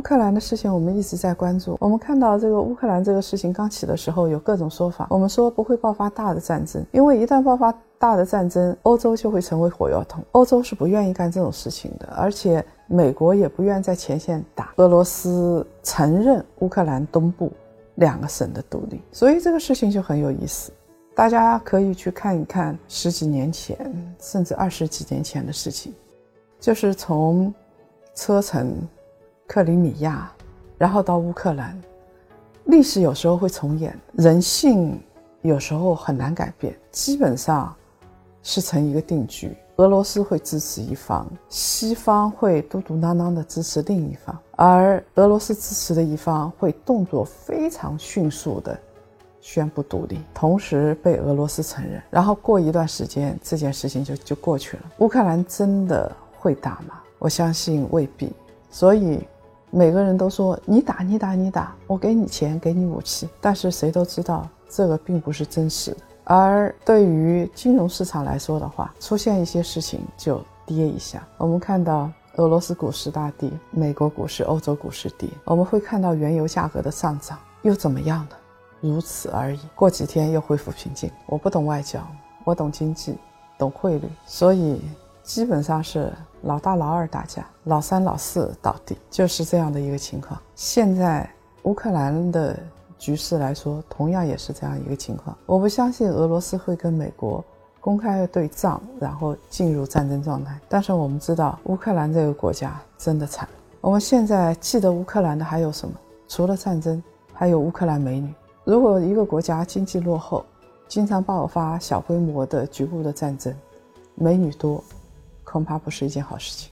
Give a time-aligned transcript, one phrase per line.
[0.00, 1.76] 乌克兰的事情我们一直在关注。
[1.78, 5.06] 我们看到这个乌克兰这个事情刚起的时候，有各种说法。
[5.10, 10.24] 我们说不会爆发大的战争，因为一旦爆发大的战争，欧洲就会成为火药桶。
[10.32, 14.72] 欧洲是不愿意干这种事情的，而且美国也不愿在前线打。
[14.76, 17.52] 俄罗斯承认乌克兰东部
[17.96, 20.72] 两个省的独立，所以这个事情就很有意思。
[21.14, 23.76] 大家可以去看一看十几年前，
[24.18, 25.92] 甚至二十几年前的事情，
[26.58, 27.52] 就是从
[28.14, 28.74] 车臣。
[29.52, 30.30] 克里米亚，
[30.78, 31.76] 然后到乌克兰，
[32.66, 34.96] 历史有时候会重演，人性
[35.42, 37.74] 有时候很难改变，基本上
[38.44, 39.52] 是成一个定局。
[39.78, 48.78] 俄罗斯会支持一方，西方会嘟嘟囔囔的支持另一方，而俄罗斯支持的一方会动作非常迅速的
[49.40, 54.84] 宣布独立，同时被俄罗斯承认，然后过一段时间，这件事情就就过去了。
[54.98, 57.00] 乌克兰真的会打吗？
[57.18, 58.32] 我相信未必，
[58.70, 59.26] 所以。
[59.70, 65.98] 每个人都说你打你打你打，我给你钱给你武器，但是谁都知道这个并不是真实的。
[66.24, 71.26] 而对于金融市场来说的话，出现一些事情就跌一下。
[71.38, 78.36] 我们看到俄罗斯股市大跌，美国股市、欧洲股市跌，我们会看到原油价格的上涨，又怎么样呢？
[78.80, 79.60] 如此而已。
[79.74, 81.10] 过几天又恢复平静。
[81.26, 82.00] 我不懂外交，
[82.44, 83.16] 我懂经济，
[83.58, 84.80] 懂汇率，所以
[85.30, 86.12] 基本上是。
[86.44, 90.40] 老大老二打架，老三老四倒地，就是这样的一个情况。
[90.54, 91.28] 现在
[91.64, 92.58] 乌克兰的
[92.98, 95.36] 局势来说，同样也是这样一个情况。
[95.44, 97.44] 我不相信俄罗斯会跟美国
[97.78, 100.58] 公开对仗，然后进入战争状态。
[100.66, 103.46] 但是我们知道，乌克兰这个国家真的惨。
[103.82, 105.94] 我们现在记得乌克兰的还有什么？
[106.26, 107.02] 除了战争，
[107.34, 108.32] 还有乌克兰美女。
[108.64, 110.42] 如果一个国家经济落后，
[110.88, 113.54] 经常爆发小规模的局部的战争，
[114.14, 114.82] 美女多。
[115.50, 116.68] 恐怕不是一件好事情。